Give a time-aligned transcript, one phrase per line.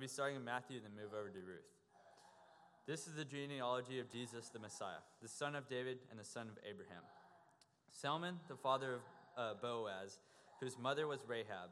[0.00, 1.68] I'll be starting in Matthew and then move over to Ruth.
[2.86, 6.48] This is the genealogy of Jesus the Messiah, the son of David and the son
[6.48, 7.02] of Abraham.
[7.92, 9.00] Salmon, the father of
[9.36, 10.18] uh, Boaz,
[10.58, 11.68] whose mother was Rahab.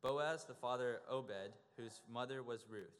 [0.00, 2.96] Boaz, the father of Obed, whose mother was Ruth.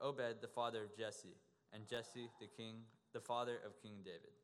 [0.00, 1.36] Obed, the father of Jesse,
[1.72, 2.74] and Jesse, the king,
[3.12, 4.34] the father of King David.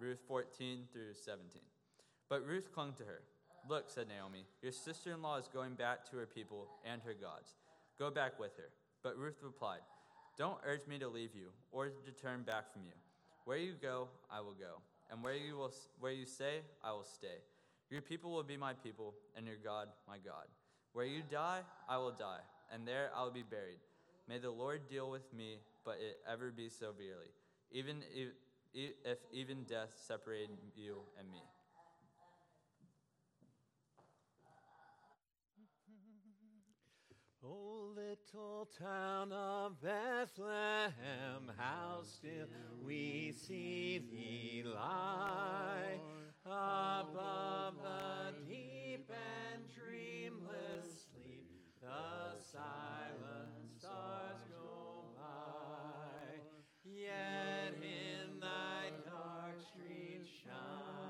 [0.00, 1.62] Ruth 14 through 17.
[2.28, 3.20] But Ruth clung to her.
[3.68, 7.14] Look, said Naomi, your sister in law is going back to her people and her
[7.14, 7.54] gods.
[7.98, 8.70] Go back with her.
[9.02, 9.80] But Ruth replied,
[10.36, 12.92] Don't urge me to leave you or to turn back from you.
[13.44, 17.04] Where you go, I will go, and where you, will, where you stay, I will
[17.04, 17.42] stay.
[17.90, 20.46] Your people will be my people, and your God my God.
[20.92, 22.40] Where you die, I will die,
[22.72, 23.78] and there I will be buried.
[24.28, 27.32] May the Lord deal with me, but it ever be severely,
[27.72, 28.28] even if,
[28.72, 31.42] if even death separated you and me.
[37.44, 42.46] Oh, little town of Bethlehem, how still
[42.86, 45.98] we see thee lie
[46.46, 51.48] above the deep and dreamless sleep.
[51.80, 56.38] The silent stars go by,
[56.84, 61.01] yet in thy dark street shine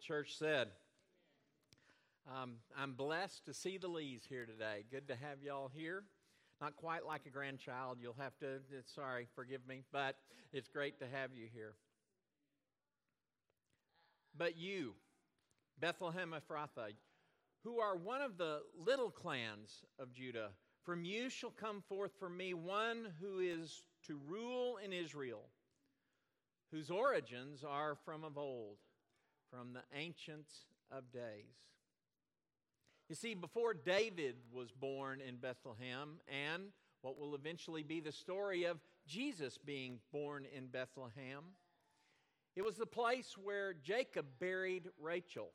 [0.00, 0.68] church said,
[2.28, 4.84] um, I'm blessed to see the Lees here today.
[4.90, 6.04] Good to have y'all here.
[6.60, 7.98] Not quite like a grandchild.
[8.00, 8.58] You'll have to,
[8.94, 10.16] sorry, forgive me, but
[10.52, 11.74] it's great to have you here.
[14.36, 14.94] But you,
[15.78, 16.94] Bethlehem Ephrathah,
[17.64, 20.50] who are one of the little clans of Judah,
[20.84, 25.44] from you shall come forth for me one who is to rule in Israel,
[26.70, 28.76] whose origins are from of old,
[29.50, 30.52] from the ancients
[30.90, 31.56] of days.
[33.08, 36.64] You see, before David was born in Bethlehem, and
[37.02, 41.42] what will eventually be the story of Jesus being born in Bethlehem,
[42.54, 45.50] it was the place where Jacob buried Rachel.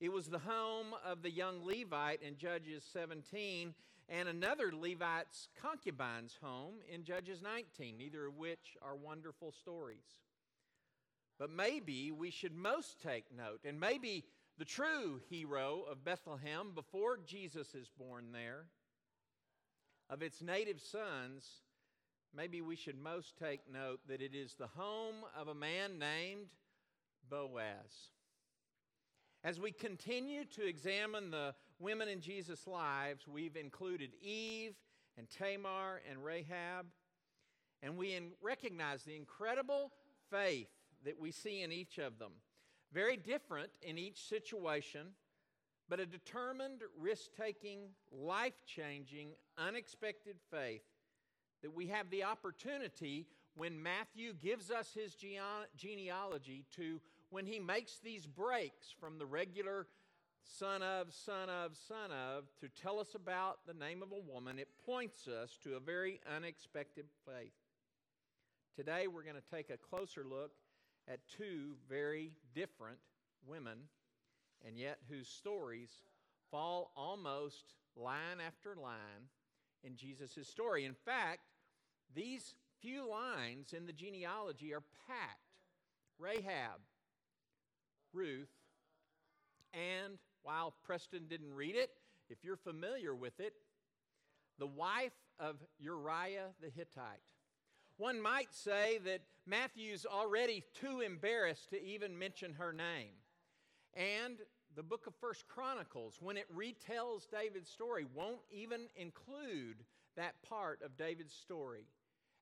[0.00, 3.74] It was the home of the young Levite in Judges 17
[4.08, 10.16] and another Levite's concubine's home in Judges 19, neither of which are wonderful stories.
[11.38, 14.24] But maybe we should most take note, and maybe
[14.58, 18.66] the true hero of Bethlehem before Jesus is born there,
[20.10, 21.62] of its native sons,
[22.34, 26.48] maybe we should most take note that it is the home of a man named
[27.28, 28.10] Boaz.
[29.42, 34.74] As we continue to examine the women in Jesus' lives, we've included Eve
[35.18, 36.86] and Tamar and Rahab,
[37.82, 39.90] and we recognize the incredible
[40.30, 40.68] faith
[41.04, 42.32] that we see in each of them.
[42.92, 45.08] Very different in each situation,
[45.88, 50.82] but a determined, risk taking, life changing, unexpected faith
[51.62, 55.40] that we have the opportunity when Matthew gives us his gene-
[55.76, 59.86] genealogy to when he makes these breaks from the regular
[60.44, 64.58] son of, son of, son of to tell us about the name of a woman,
[64.58, 67.52] it points us to a very unexpected faith.
[68.76, 70.52] Today we're going to take a closer look
[71.08, 72.98] at two very different
[73.46, 73.78] women,
[74.66, 75.90] and yet whose stories
[76.50, 79.28] fall almost line after line
[79.82, 80.84] in Jesus' story.
[80.84, 81.40] In fact,
[82.14, 85.38] these few lines in the genealogy are packed.
[86.18, 86.80] Rahab,
[88.12, 88.52] Ruth,
[89.72, 91.90] and while Preston didn't read it,
[92.28, 93.54] if you're familiar with it,
[94.58, 97.22] the wife of Uriah the Hittite.
[97.96, 103.14] One might say that Matthew's already too embarrassed to even mention her name.
[103.94, 104.38] And
[104.76, 109.84] the book of First Chronicles, when it retells David's story, won't even include
[110.16, 111.86] that part of David's story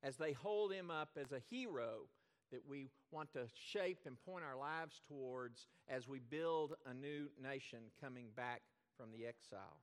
[0.03, 2.07] as they hold him up as a hero
[2.53, 7.29] that we want to shape and point our lives towards as we build a new
[7.43, 8.61] nation coming back
[8.97, 9.81] from the exile.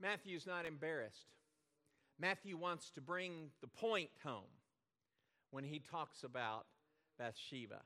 [0.00, 1.28] Matthew's not embarrassed.
[2.20, 4.57] Matthew wants to bring the point home
[5.50, 6.66] when he talks about
[7.18, 7.80] Bathsheba.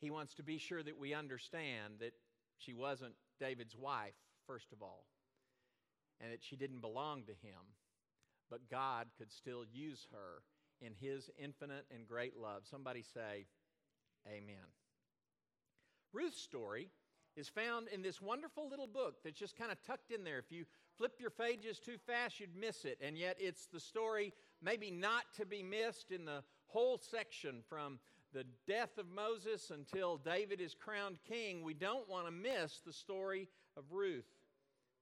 [0.00, 2.12] He wants to be sure that we understand that
[2.56, 4.14] she wasn't David's wife,
[4.46, 5.06] first of all,
[6.20, 7.60] and that she didn't belong to him,
[8.50, 10.42] but God could still use her
[10.80, 12.62] in his infinite and great love.
[12.64, 13.46] Somebody say,
[14.26, 14.66] Amen.
[16.12, 16.88] Ruth's story
[17.36, 20.38] is found in this wonderful little book that's just kind of tucked in there.
[20.38, 20.64] If you
[20.96, 22.98] flip your pages too fast, you'd miss it.
[23.00, 24.32] And yet, it's the story,
[24.62, 27.98] maybe not to be missed, in the whole section from
[28.32, 31.62] the death of Moses until David is crowned king.
[31.62, 34.28] We don't want to miss the story of Ruth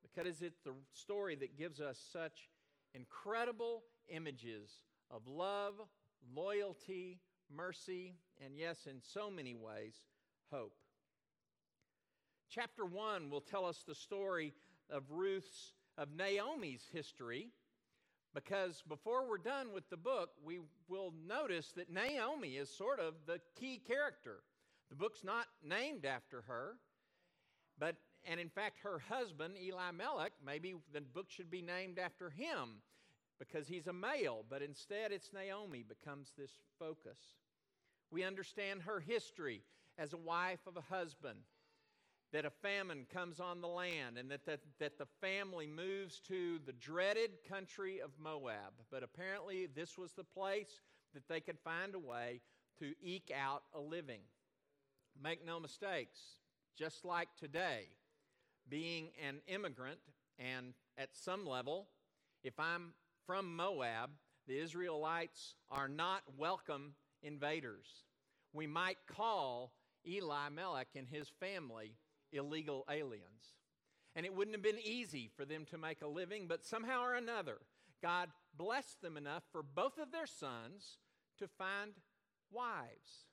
[0.02, 2.48] because it's the story that gives us such
[2.94, 4.70] incredible images
[5.10, 5.74] of love,
[6.34, 7.18] loyalty,
[7.54, 8.14] mercy,
[8.44, 9.94] and yes, in so many ways,
[10.52, 10.74] hope.
[12.48, 14.54] Chapter 1 will tell us the story
[14.90, 17.48] of Ruth's, of Naomi's history,
[18.36, 23.14] because before we're done with the book, we will notice that Naomi is sort of
[23.26, 24.40] the key character.
[24.90, 26.74] The book's not named after her,
[27.78, 27.96] but,
[28.26, 32.82] and in fact, her husband, Elimelech, maybe the book should be named after him
[33.38, 37.18] because he's a male, but instead it's Naomi becomes this focus.
[38.10, 39.62] We understand her history
[39.96, 41.38] as a wife of a husband,
[42.36, 46.58] that a famine comes on the land, and that, that, that the family moves to
[46.66, 48.74] the dreaded country of Moab.
[48.90, 50.82] But apparently, this was the place
[51.14, 52.42] that they could find a way
[52.78, 54.20] to eke out a living.
[55.18, 56.20] Make no mistakes,
[56.76, 57.84] just like today,
[58.68, 60.00] being an immigrant,
[60.38, 61.88] and at some level,
[62.44, 62.92] if I'm
[63.26, 64.10] from Moab,
[64.46, 67.86] the Israelites are not welcome invaders.
[68.52, 69.72] We might call
[70.06, 71.94] Eli Elimelech and his family
[72.32, 73.54] illegal aliens.
[74.14, 77.14] And it wouldn't have been easy for them to make a living, but somehow or
[77.14, 77.58] another,
[78.02, 80.98] God blessed them enough for both of their sons
[81.38, 81.92] to find
[82.50, 83.26] wives.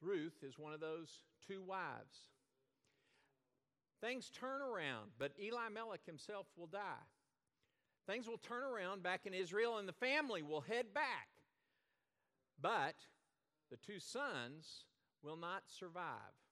[0.00, 2.30] Ruth is one of those two wives.
[4.00, 7.08] Things turn around, but Elimelech himself will die.
[8.06, 11.28] Things will turn around back in Israel, and the family will head back.
[12.60, 12.96] But
[13.70, 14.84] the two sons
[15.22, 16.43] will not survive.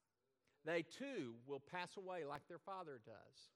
[0.65, 3.49] They too will pass away like their father does.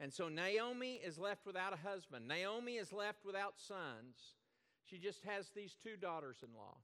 [0.00, 2.26] And so Naomi is left without a husband.
[2.26, 4.16] Naomi is left without sons.
[4.84, 6.78] She just has these two daughters in law.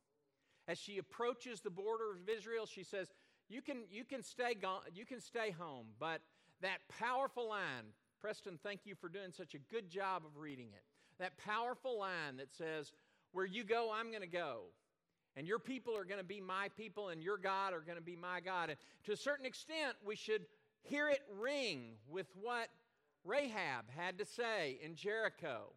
[0.68, 3.08] As she approaches the border of Israel, she says,
[3.48, 6.20] you can, you, can stay gone, you can stay home, but
[6.60, 10.82] that powerful line, Preston, thank you for doing such a good job of reading it.
[11.18, 12.92] That powerful line that says,
[13.32, 14.64] Where you go, I'm going to go.
[15.36, 18.04] And your people are going to be my people, and your God are going to
[18.04, 18.70] be my God.
[18.70, 20.46] And to a certain extent, we should
[20.82, 22.68] hear it ring with what
[23.24, 25.72] Rahab had to say in Jericho.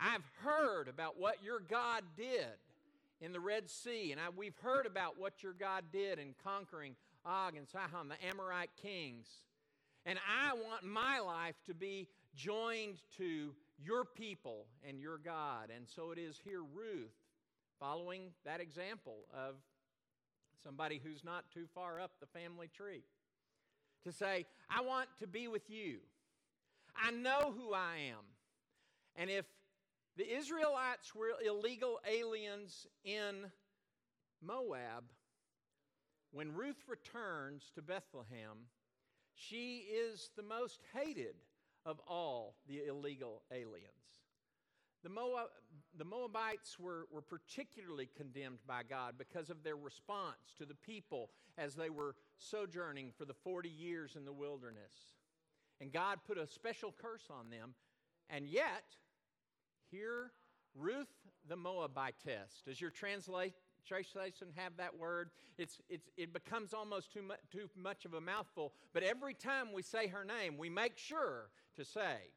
[0.00, 2.46] I've heard about what your God did
[3.20, 6.94] in the Red Sea, and I, we've heard about what your God did in conquering
[7.26, 9.26] Og and Sihon, the Amorite kings.
[10.06, 13.52] And I want my life to be joined to
[13.84, 15.70] your people and your God.
[15.74, 17.14] And so it is here, Ruth,
[17.80, 19.54] following that example of
[20.62, 23.02] somebody who's not too far up the family tree,
[24.04, 25.98] to say, I want to be with you.
[26.96, 28.24] I know who I am.
[29.16, 29.44] And if
[30.16, 33.50] the Israelites were illegal aliens in
[34.42, 35.04] Moab,
[36.32, 38.66] when Ruth returns to Bethlehem,
[39.34, 41.36] she is the most hated
[41.86, 43.92] of all the illegal aliens.
[45.02, 45.48] The, Moab,
[45.96, 51.30] the Moabites were, were particularly condemned by God because of their response to the people
[51.56, 55.14] as they were sojourning for the 40 years in the wilderness.
[55.80, 57.74] And God put a special curse on them.
[58.28, 58.84] And yet,
[59.90, 60.32] here,
[60.74, 61.08] Ruth
[61.48, 62.62] the Moabitess.
[62.66, 65.30] Does your translation have that word?
[65.56, 69.72] It's, it's, it becomes almost too, mu- too much of a mouthful, but every time
[69.72, 72.32] we say her name, we make sure to say,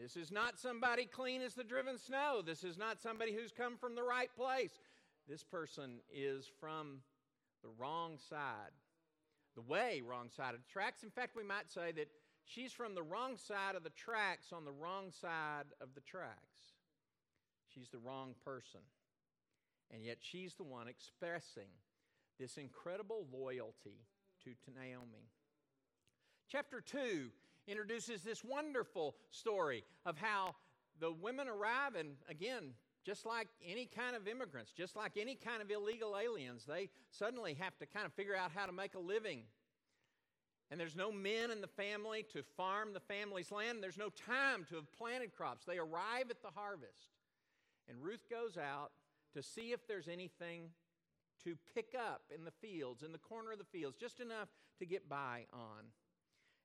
[0.00, 2.40] This is not somebody clean as the driven snow.
[2.44, 4.78] This is not somebody who's come from the right place.
[5.28, 7.00] This person is from
[7.64, 8.70] the wrong side,
[9.56, 11.02] the way wrong side of the tracks.
[11.02, 12.08] In fact, we might say that
[12.44, 16.76] she's from the wrong side of the tracks on the wrong side of the tracks.
[17.74, 18.80] She's the wrong person.
[19.92, 21.70] And yet she's the one expressing
[22.38, 24.06] this incredible loyalty
[24.44, 25.28] to, Naomi.
[26.48, 27.30] Chapter 2
[27.68, 30.54] introduces this wonderful story of how
[31.00, 32.72] the women arrive, and again,
[33.04, 37.54] just like any kind of immigrants, just like any kind of illegal aliens, they suddenly
[37.54, 39.42] have to kind of figure out how to make a living.
[40.70, 43.82] And there's no men in the family to farm the family's land.
[43.82, 45.64] There's no time to have planted crops.
[45.64, 47.14] They arrive at the harvest.
[47.88, 48.90] And Ruth goes out
[49.32, 50.70] to see if there's anything
[51.44, 54.48] to pick up in the fields, in the corner of the fields, just enough
[54.78, 55.86] to get by on.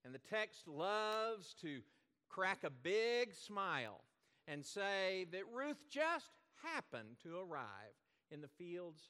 [0.06, 1.82] And the text loves to
[2.30, 4.02] crack a big smile
[4.48, 6.32] and say that Ruth just
[6.62, 7.96] happened to arrive
[8.32, 9.02] in the fields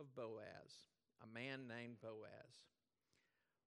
[0.00, 0.72] of Boaz,
[1.22, 2.66] a man named Boaz.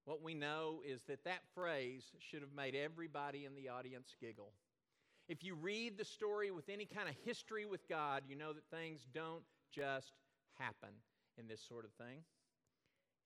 [0.05, 4.51] What we know is that that phrase should have made everybody in the audience giggle.
[5.27, 8.69] If you read the story with any kind of history with God, you know that
[8.69, 10.11] things don't just
[10.59, 10.89] happen
[11.39, 12.19] in this sort of thing.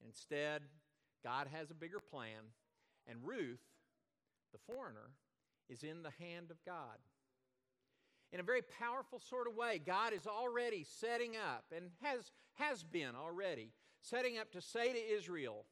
[0.05, 0.61] Instead,
[1.23, 2.53] God has a bigger plan,
[3.09, 3.61] and Ruth,
[4.51, 5.11] the foreigner,
[5.69, 6.97] is in the hand of God.
[8.31, 12.83] In a very powerful sort of way, God is already setting up and has, has
[12.83, 15.65] been already setting up to say to Israel,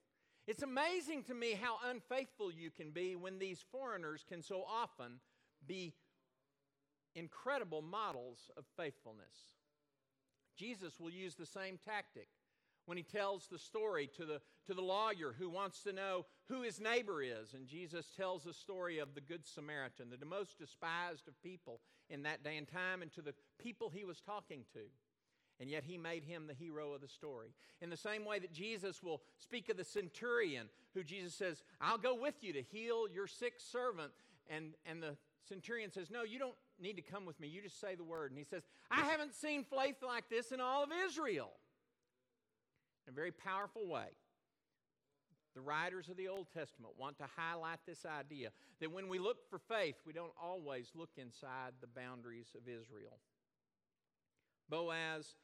[0.47, 5.19] It's amazing to me how unfaithful you can be when these foreigners can so often
[5.65, 5.93] be
[7.15, 9.55] incredible models of faithfulness.
[10.55, 12.27] Jesus will use the same tactic
[12.87, 16.61] when he tells the story to the, to the lawyer who wants to know who
[16.61, 17.53] his neighbor is.
[17.53, 22.23] And Jesus tells the story of the Good Samaritan, the most despised of people in
[22.23, 24.79] that day and time, and to the people he was talking to.
[25.59, 27.49] And yet he made him the hero of the story.
[27.81, 31.97] In the same way that Jesus will speak of the centurion, who Jesus says, I'll
[31.97, 34.11] go with you to heal your sick servant.
[34.49, 35.17] And, and the
[35.49, 37.49] centurion says, No, you don't need to come with me.
[37.49, 38.31] You just say the word.
[38.31, 41.51] And he says, I haven't seen faith like this in all of Israel.
[43.07, 44.09] In a very powerful way,
[45.55, 48.49] the writers of the Old Testament want to highlight this idea
[48.79, 53.17] that when we look for faith, we don't always look inside the boundaries of Israel.
[54.69, 55.35] Boaz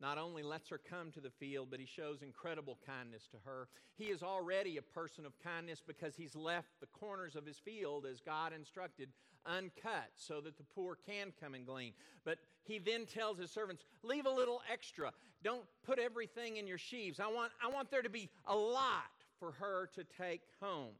[0.00, 3.68] not only lets her come to the field, but he shows incredible kindness to her.
[3.96, 8.06] He is already a person of kindness because he's left the corners of his field
[8.06, 9.10] as God instructed
[9.46, 11.92] uncut so that the poor can come and glean.
[12.24, 15.12] But he then tells his servants, Leave a little extra.
[15.42, 17.20] Don't put everything in your sheaves.
[17.20, 20.94] I want, I want there to be a lot for her to take home.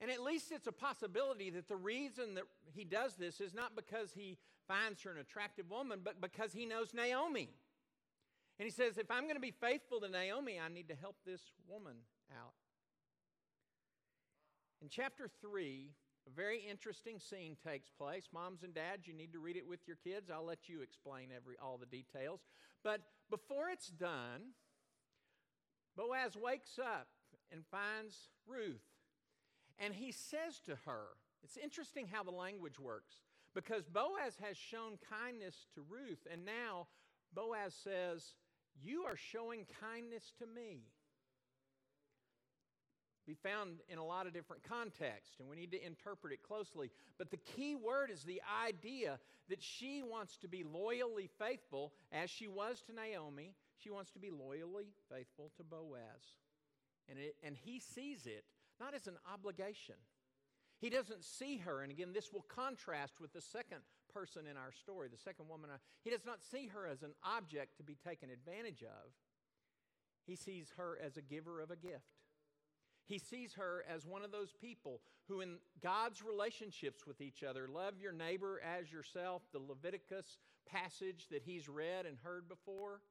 [0.00, 3.76] And at least it's a possibility that the reason that he does this is not
[3.76, 4.36] because he
[4.68, 7.50] finds her an attractive woman, but because he knows Naomi.
[8.58, 11.16] And he says, if I'm going to be faithful to Naomi, I need to help
[11.24, 11.96] this woman
[12.30, 12.52] out.
[14.80, 15.90] In chapter 3,
[16.26, 18.28] a very interesting scene takes place.
[18.32, 20.30] Moms and dads, you need to read it with your kids.
[20.30, 22.40] I'll let you explain every, all the details.
[22.84, 23.00] But
[23.30, 24.54] before it's done,
[25.96, 27.08] Boaz wakes up
[27.50, 28.82] and finds Ruth.
[29.78, 31.08] And he says to her,
[31.42, 33.16] it's interesting how the language works
[33.54, 36.86] because Boaz has shown kindness to Ruth, and now
[37.34, 38.34] Boaz says,
[38.82, 40.84] You are showing kindness to me
[43.26, 46.90] be found in a lot of different contexts, and we need to interpret it closely.
[47.18, 49.18] But the key word is the idea
[49.48, 53.54] that she wants to be loyally faithful, as she was to Naomi.
[53.76, 56.36] She wants to be loyally faithful to Boaz.
[57.08, 58.44] And, it, and he sees it
[58.80, 59.96] not as an obligation.
[60.82, 64.72] He doesn't see her, and again, this will contrast with the second person in our
[64.72, 65.70] story, the second woman.
[65.70, 69.12] Uh, he does not see her as an object to be taken advantage of.
[70.26, 72.18] He sees her as a giver of a gift.
[73.06, 77.68] He sees her as one of those people who, in God's relationships with each other,
[77.68, 83.02] love your neighbor as yourself, the Leviticus passage that he's read and heard before.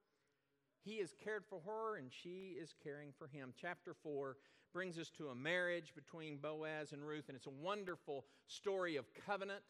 [0.83, 3.53] He has cared for her and she is caring for him.
[3.55, 4.35] Chapter 4
[4.73, 9.05] brings us to a marriage between Boaz and Ruth, and it's a wonderful story of
[9.25, 9.61] covenant,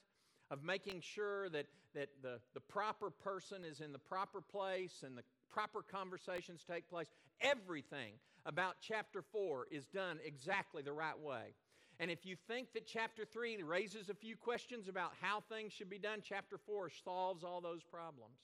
[0.49, 5.17] of making sure that, that the, the proper person is in the proper place and
[5.17, 7.07] the proper conversations take place.
[7.41, 8.13] Everything
[8.45, 11.53] about chapter 4 is done exactly the right way.
[11.99, 15.89] And if you think that chapter 3 raises a few questions about how things should
[15.89, 18.39] be done, chapter 4 solves all those problems.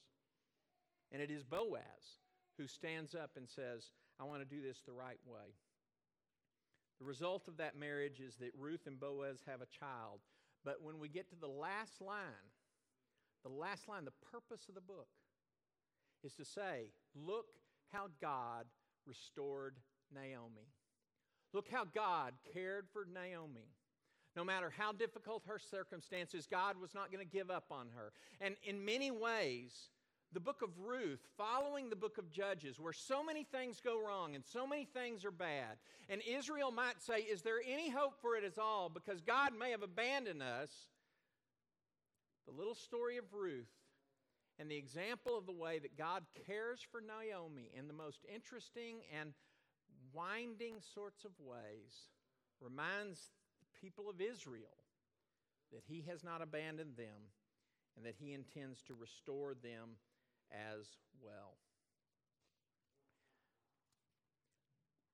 [1.11, 1.81] And it is Boaz
[2.57, 5.53] who stands up and says, I want to do this the right way.
[6.99, 10.19] The result of that marriage is that Ruth and Boaz have a child.
[10.65, 12.51] But when we get to the last line,
[13.43, 15.07] the last line, the purpose of the book
[16.23, 17.47] is to say, Look
[17.91, 18.65] how God
[19.05, 19.75] restored
[20.13, 20.67] Naomi.
[21.53, 23.69] Look how God cared for Naomi.
[24.35, 28.11] No matter how difficult her circumstances, God was not going to give up on her.
[28.39, 29.89] And in many ways,
[30.33, 34.35] the book of Ruth, following the book of Judges, where so many things go wrong
[34.35, 35.77] and so many things are bad.
[36.09, 38.89] And Israel might say, Is there any hope for it at all?
[38.89, 40.69] Because God may have abandoned us.
[42.45, 43.67] The little story of Ruth
[44.59, 49.01] and the example of the way that God cares for Naomi in the most interesting
[49.19, 49.33] and
[50.13, 52.09] winding sorts of ways
[52.61, 54.83] reminds the people of Israel
[55.71, 57.31] that He has not abandoned them
[57.95, 59.97] and that He intends to restore them
[60.51, 60.87] as
[61.21, 61.55] well.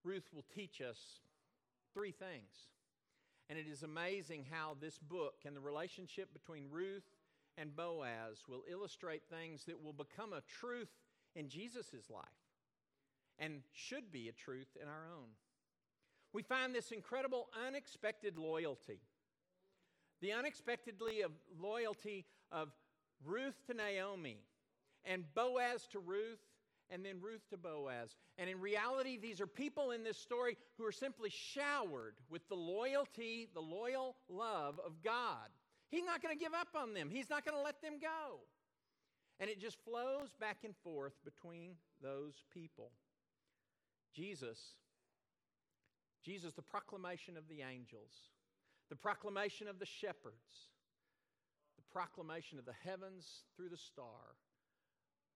[0.04, 1.20] Ruth will teach us
[1.94, 2.68] three things.
[3.50, 7.04] And it is amazing how this book and the relationship between Ruth
[7.58, 10.90] and Boaz will illustrate things that will become a truth
[11.36, 12.26] in Jesus' life
[13.40, 15.30] and should be a truth in our own.
[16.32, 19.00] We find this incredible unexpected loyalty.
[20.22, 22.70] The unexpectedly of loyalty of
[23.24, 24.38] Ruth to Naomi
[25.06, 26.40] and Boaz to Ruth,
[26.90, 28.16] and then Ruth to Boaz.
[28.38, 32.56] And in reality, these are people in this story who are simply showered with the
[32.56, 35.50] loyalty, the loyal love of God.
[35.90, 38.40] He's not going to give up on them, He's not going to let them go.
[39.40, 42.92] And it just flows back and forth between those people.
[44.14, 44.60] Jesus,
[46.24, 48.14] Jesus, the proclamation of the angels,
[48.90, 50.70] the proclamation of the shepherds,
[51.78, 54.38] the proclamation of the heavens through the star,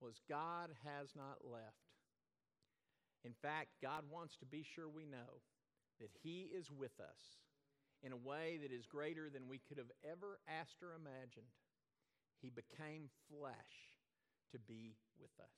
[0.01, 1.87] was God has not left.
[3.25, 5.41] In fact, God wants to be sure we know
[5.99, 7.41] that He is with us
[8.03, 11.51] in a way that is greater than we could have ever asked or imagined.
[12.41, 13.97] He became flesh
[14.51, 15.57] to be with us.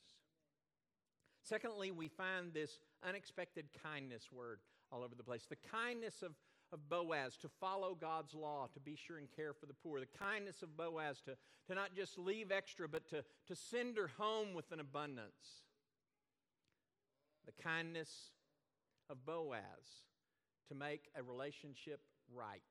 [1.44, 4.60] Secondly, we find this unexpected kindness word
[4.92, 5.46] all over the place.
[5.50, 6.32] The kindness of
[6.72, 10.00] of Boaz to follow God's law, to be sure and care for the poor.
[10.00, 11.36] The kindness of Boaz to,
[11.68, 15.64] to not just leave extra, but to, to send her home with an abundance.
[17.46, 18.32] The kindness
[19.10, 20.06] of Boaz
[20.68, 22.02] to make a relationship
[22.34, 22.62] right.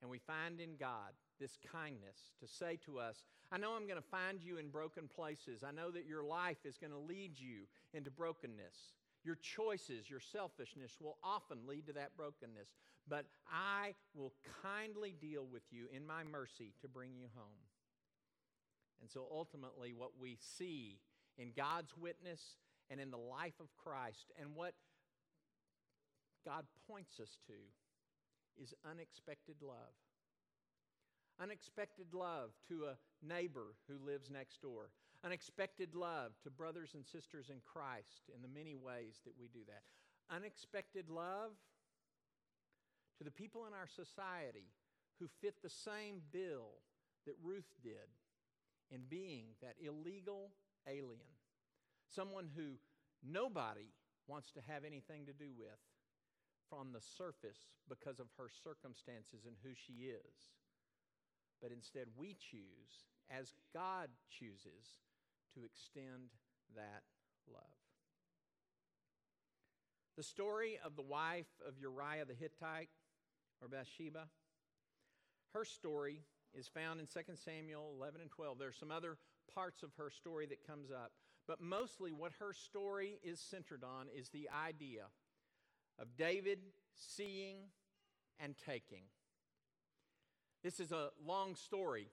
[0.00, 4.00] And we find in God this kindness to say to us, I know I'm going
[4.00, 5.64] to find you in broken places.
[5.66, 7.62] I know that your life is going to lead you
[7.94, 8.76] into brokenness.
[9.24, 12.68] Your choices, your selfishness will often lead to that brokenness.
[13.08, 17.64] But I will kindly deal with you in my mercy to bring you home.
[19.00, 20.98] And so ultimately, what we see
[21.36, 22.40] in God's witness
[22.90, 24.74] and in the life of Christ and what
[26.44, 29.94] God points us to is unexpected love.
[31.40, 34.90] Unexpected love to a neighbor who lives next door
[35.24, 39.60] Unexpected love to brothers and sisters in Christ in the many ways that we do
[39.66, 39.82] that.
[40.34, 41.52] Unexpected love
[43.18, 44.68] to the people in our society
[45.18, 46.70] who fit the same bill
[47.26, 48.08] that Ruth did
[48.90, 50.50] in being that illegal
[50.86, 51.34] alien.
[52.14, 52.78] Someone who
[53.26, 53.90] nobody
[54.28, 55.80] wants to have anything to do with
[56.70, 60.54] from the surface because of her circumstances and who she is.
[61.60, 65.00] But instead, we choose, as God chooses,
[65.54, 66.30] to extend
[66.74, 67.02] that
[67.52, 67.62] love.
[70.16, 72.90] The story of the wife of Uriah the Hittite,
[73.62, 74.26] or Bathsheba,
[75.54, 76.22] her story
[76.54, 78.58] is found in 2 Samuel 11 and 12.
[78.58, 79.16] There are some other
[79.54, 81.12] parts of her story that comes up,
[81.46, 85.04] but mostly what her story is centered on is the idea
[85.98, 86.58] of David
[86.94, 87.56] seeing
[88.38, 89.04] and taking.
[90.62, 92.08] This is a long story,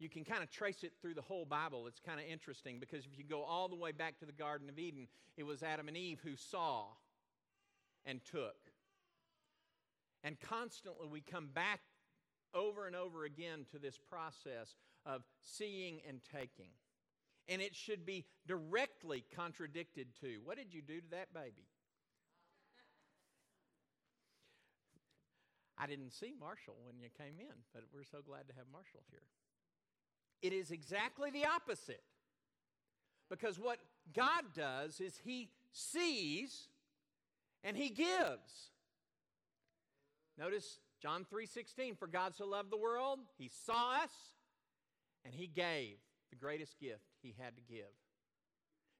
[0.00, 1.86] you can kind of trace it through the whole Bible.
[1.86, 4.68] It's kind of interesting because if you go all the way back to the Garden
[4.70, 6.86] of Eden, it was Adam and Eve who saw
[8.06, 8.56] and took.
[10.24, 11.80] And constantly we come back
[12.54, 16.70] over and over again to this process of seeing and taking.
[17.46, 21.68] And it should be directly contradicted to what did you do to that baby?
[25.76, 29.00] I didn't see Marshall when you came in, but we're so glad to have Marshall
[29.10, 29.24] here.
[30.42, 32.02] It is exactly the opposite.
[33.28, 33.78] Because what
[34.14, 36.68] God does is He sees
[37.62, 38.70] and He gives.
[40.38, 44.10] Notice John 3:16 for God so loved the world he saw us
[45.24, 45.96] and he gave
[46.30, 47.92] the greatest gift he had to give.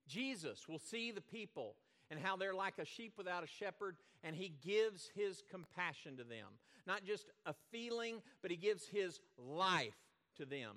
[0.06, 1.76] Jesus will see the people
[2.10, 6.24] and how they're like a sheep without a shepherd and he gives his compassion to
[6.24, 6.46] them.
[6.86, 9.96] Not just a feeling, but he gives his life
[10.36, 10.76] to them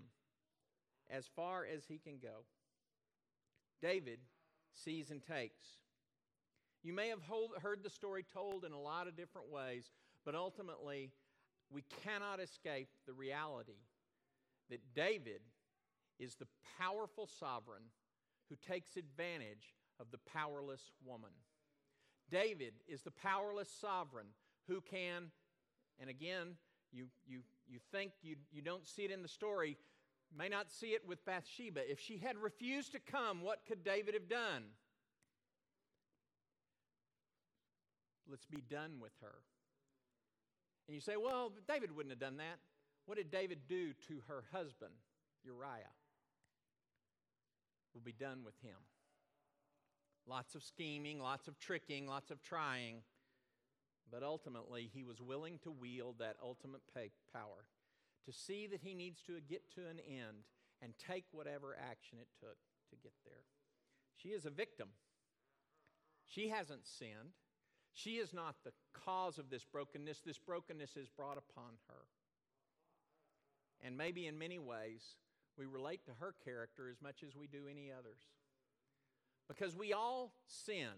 [1.13, 2.45] as far as he can go.
[3.82, 4.19] David
[4.73, 5.67] sees and takes.
[6.84, 7.21] You may have
[7.62, 9.91] heard the story told in a lot of different ways,
[10.26, 11.12] but ultimately,
[11.71, 13.80] we cannot escape the reality
[14.69, 15.41] that David
[16.19, 16.47] is the
[16.80, 17.84] powerful sovereign
[18.49, 21.32] who takes advantage of the powerless woman.
[22.30, 24.28] David is the powerless sovereign
[24.67, 25.32] who can,
[25.99, 26.56] and again,
[26.91, 29.78] you, you, you think you, you don't see it in the story,
[30.38, 31.89] may not see it with Bathsheba.
[31.89, 34.63] If she had refused to come, what could David have done?
[38.30, 39.36] Let's be done with her.
[40.88, 42.60] And you say, well, David wouldn't have done that.
[43.06, 44.93] What did David do to her husband,
[45.43, 45.93] Uriah?
[47.93, 48.78] We'll be done with him.
[50.26, 53.04] Lots of scheming, lots of tricking, lots of trying.
[54.12, 56.82] But ultimately, he was willing to wield that ultimate
[57.34, 57.65] power
[58.26, 60.46] to see that he needs to get to an end
[60.82, 62.58] and take whatever action it took
[62.90, 63.44] to get there.
[64.16, 64.90] She is a victim.
[66.26, 67.36] She hasn't sinned.
[67.94, 70.22] She is not the cause of this brokenness.
[70.26, 72.06] This brokenness is brought upon her.
[73.86, 75.04] And maybe in many ways,
[75.58, 78.22] we relate to her character as much as we do any others.
[79.48, 80.90] Because we all sin,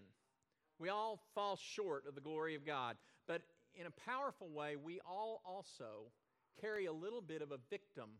[0.78, 2.96] we all fall short of the glory of God.
[3.26, 3.42] But
[3.74, 6.12] in a powerful way, we all also
[6.60, 8.10] carry a little bit of a victim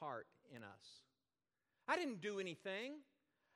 [0.00, 1.02] heart in us.
[1.88, 2.94] I didn't do anything.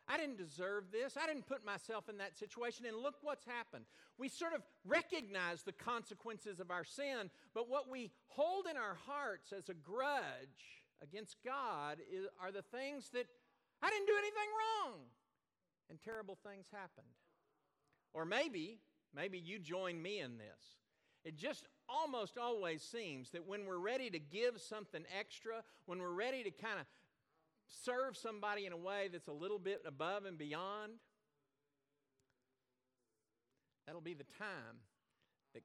[0.09, 1.17] I didn't deserve this.
[1.17, 2.87] I didn't put myself in that situation.
[2.87, 3.85] And look what's happened.
[4.19, 8.97] We sort of recognize the consequences of our sin, but what we hold in our
[9.07, 13.27] hearts as a grudge against God is, are the things that
[13.83, 14.99] I didn't do anything wrong.
[15.89, 17.07] And terrible things happened.
[18.13, 18.79] Or maybe,
[19.15, 20.77] maybe you join me in this.
[21.25, 26.11] It just almost always seems that when we're ready to give something extra, when we're
[26.11, 26.87] ready to kind of
[27.67, 30.93] serve somebody in a way that's a little bit above and beyond,
[33.87, 34.79] that'll be the time
[35.55, 35.63] that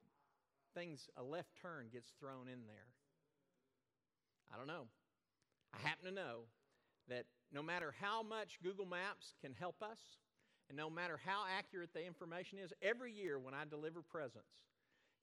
[0.74, 2.86] things, a left turn gets thrown in there.
[4.52, 4.86] I don't know.
[5.74, 6.42] I happen to know
[7.08, 9.98] that no matter how much Google Maps can help us,
[10.68, 14.66] and no matter how accurate the information is, every year when I deliver presents,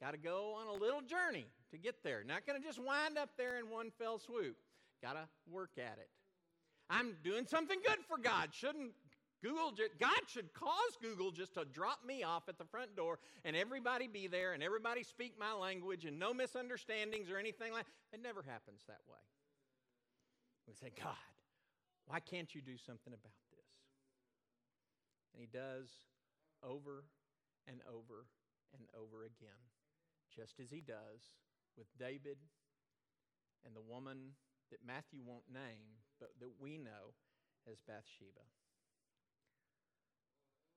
[0.02, 2.24] got to go on a little journey to get there.
[2.26, 4.56] Not going to just wind up there in one fell swoop.
[5.02, 6.10] Got to work at it.
[6.90, 8.50] I'm doing something good for God.
[8.52, 8.92] Shouldn't
[9.44, 13.56] Google, God should cause Google just to drop me off at the front door and
[13.56, 18.22] everybody be there and everybody speak my language and no misunderstandings or anything like It
[18.24, 19.20] never happens that way.
[20.66, 21.20] We say, God,
[22.08, 23.68] why can't you do something about this?
[25.34, 25.90] And he does
[26.64, 27.04] over
[27.68, 28.28] and over
[28.78, 29.60] and over again,
[30.36, 31.34] just as he does
[31.78, 32.38] with David
[33.65, 34.34] and the woman
[34.72, 37.13] that Matthew won't name, but that we know
[37.72, 38.41] as Bathsheba.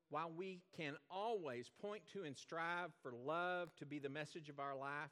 [0.09, 4.61] While we can always point to and strive for love to be the message of
[4.61, 5.11] our life,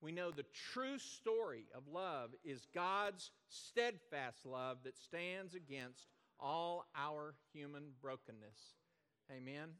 [0.00, 6.06] we know the true story of love is God's steadfast love that stands against
[6.38, 8.76] all our human brokenness.
[9.32, 9.70] Amen.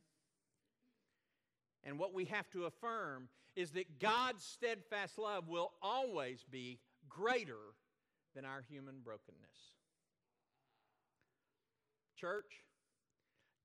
[1.85, 7.75] And what we have to affirm is that God's steadfast love will always be greater
[8.35, 9.73] than our human brokenness.
[12.17, 12.64] Church,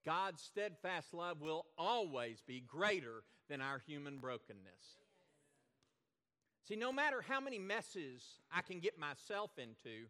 [0.05, 4.97] God's steadfast love will always be greater than our human brokenness.
[6.67, 10.07] See, no matter how many messes I can get myself into,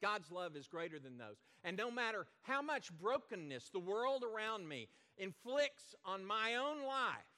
[0.00, 1.36] God's love is greater than those.
[1.62, 7.29] And no matter how much brokenness the world around me inflicts on my own life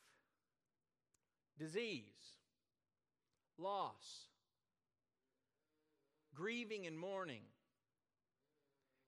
[1.62, 2.38] disease,
[3.57, 4.27] loss,
[6.35, 7.42] grieving and mourning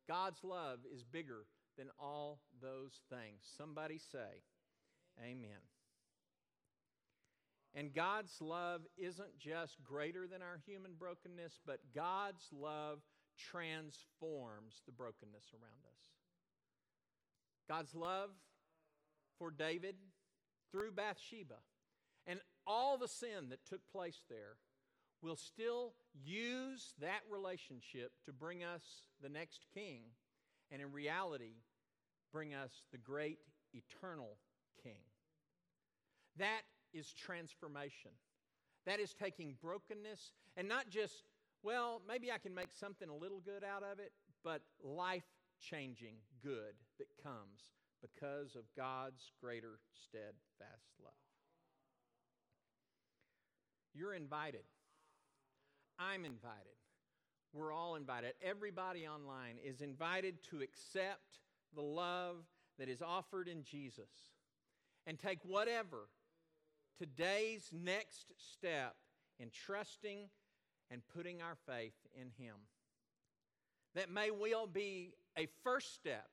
[0.07, 3.41] God's love is bigger than all those things.
[3.57, 4.43] Somebody say,
[5.21, 5.65] Amen.
[7.75, 12.99] And God's love isn't just greater than our human brokenness, but God's love
[13.37, 16.05] transforms the brokenness around us.
[17.69, 18.31] God's love
[19.39, 19.97] for David
[20.71, 21.57] through Bathsheba
[22.27, 24.57] and all the sin that took place there
[25.23, 28.83] will still use that relationship to bring us
[29.23, 30.03] the next king,
[30.71, 31.57] and in reality,
[32.33, 33.39] bring us the great
[33.73, 34.37] eternal
[34.83, 35.01] king.
[36.37, 38.11] That is transformation.
[38.87, 41.25] That is taking brokenness and not just,
[41.63, 45.25] well, maybe I can make something a little good out of it, but life
[45.59, 51.15] changing good that comes because of God's greater steadfast love.
[53.95, 54.65] You're invited.
[55.99, 56.75] I'm invited.
[57.53, 58.33] We're all invited.
[58.43, 61.39] Everybody online is invited to accept
[61.75, 62.37] the love
[62.79, 64.11] that is offered in Jesus
[65.07, 66.09] and take whatever
[66.99, 68.97] today's next step
[69.39, 70.29] in trusting
[70.91, 72.55] and putting our faith in Him.
[73.95, 76.29] That may well be a first step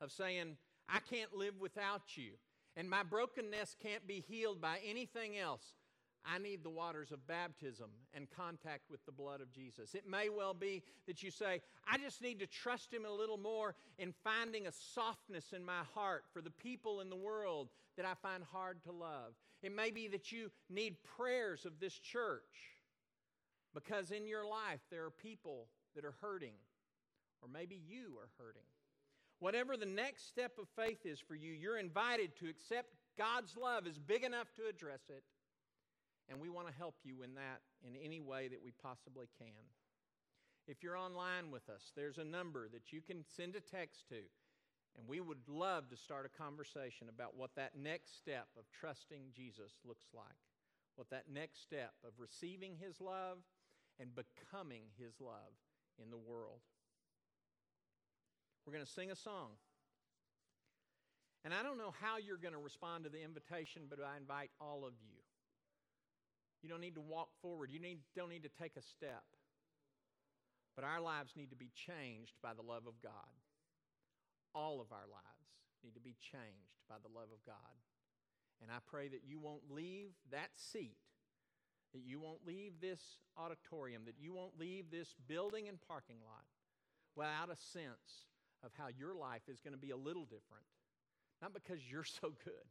[0.00, 0.56] of saying,
[0.88, 2.32] I can't live without you,
[2.76, 5.64] and my brokenness can't be healed by anything else.
[6.26, 9.94] I need the waters of baptism and contact with the blood of Jesus.
[9.94, 13.36] It may well be that you say, I just need to trust Him a little
[13.36, 18.06] more in finding a softness in my heart for the people in the world that
[18.06, 19.34] I find hard to love.
[19.62, 22.42] It may be that you need prayers of this church
[23.74, 26.54] because in your life there are people that are hurting,
[27.42, 28.62] or maybe you are hurting.
[29.40, 33.86] Whatever the next step of faith is for you, you're invited to accept God's love
[33.86, 35.22] is big enough to address it
[36.28, 39.68] and we want to help you in that in any way that we possibly can.
[40.66, 44.20] If you're online with us, there's a number that you can send a text to,
[44.96, 49.32] and we would love to start a conversation about what that next step of trusting
[49.36, 50.40] Jesus looks like,
[50.96, 53.38] what that next step of receiving His love
[54.00, 55.52] and becoming His love
[56.02, 56.60] in the world.
[58.64, 59.50] We're going to sing a song.
[61.44, 64.50] And I don't know how you're going to respond to the invitation, but I invite
[64.58, 65.13] all of you
[66.64, 67.68] you don't need to walk forward.
[67.70, 69.28] You need, don't need to take a step.
[70.74, 73.36] But our lives need to be changed by the love of God.
[74.54, 75.52] All of our lives
[75.84, 77.76] need to be changed by the love of God.
[78.62, 80.96] And I pray that you won't leave that seat,
[81.92, 86.48] that you won't leave this auditorium, that you won't leave this building and parking lot
[87.14, 88.24] without a sense
[88.64, 90.64] of how your life is going to be a little different.
[91.42, 92.66] Not because you're so good,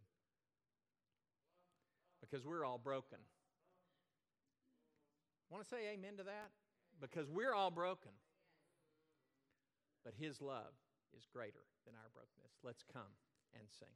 [2.21, 3.19] because we're all broken.
[5.54, 6.50] Want to say amen to that?
[7.00, 8.10] Because we're all broken.
[10.04, 10.74] But His love
[11.16, 12.58] is greater than our brokenness.
[12.63, 13.13] Let's come
[13.54, 13.94] and sing.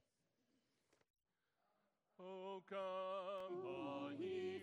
[2.20, 4.62] Oh, come, ye